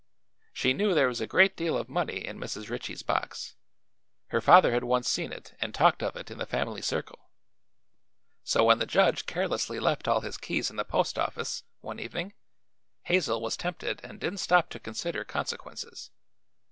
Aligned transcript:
She 0.51 0.73
knew 0.73 0.95
there 0.95 1.09
was 1.09 1.21
a 1.21 1.27
great 1.27 1.55
deal 1.55 1.77
of 1.77 1.87
money 1.87 2.25
in 2.25 2.39
Mrs. 2.39 2.71
Ritchie's 2.71 3.03
box; 3.03 3.55
her 4.29 4.41
father 4.41 4.71
had 4.71 4.83
once 4.83 5.07
seen 5.07 5.31
it 5.31 5.53
and 5.59 5.75
talked 5.75 6.01
of 6.01 6.15
it 6.15 6.31
in 6.31 6.39
the 6.39 6.47
family 6.47 6.81
circle; 6.81 7.29
so 8.43 8.63
when 8.63 8.79
the 8.79 8.87
judge 8.87 9.27
carelessly 9.27 9.79
left 9.79 10.07
all 10.07 10.21
his 10.21 10.37
keys 10.39 10.71
in 10.71 10.75
the 10.75 10.83
post 10.83 11.19
office, 11.19 11.65
one 11.81 11.99
evening, 11.99 12.33
Hazel 13.03 13.41
was 13.41 13.55
tempted 13.55 14.01
and 14.03 14.19
didn't 14.19 14.39
stop 14.39 14.69
to 14.71 14.79
consider 14.79 15.23
consequences. 15.23 16.09